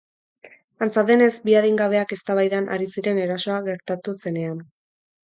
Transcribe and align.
Antza 0.85 1.01
denez, 1.09 1.27
bi 1.43 1.53
adingabeak 1.59 2.13
eztabaidan 2.17 2.71
ari 2.77 2.87
ziren 2.95 3.21
erasoa 3.27 3.59
gertatu 3.69 4.17
zenean. 4.25 4.65